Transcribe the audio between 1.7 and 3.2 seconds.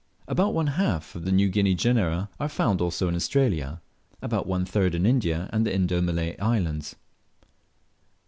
genera are found also in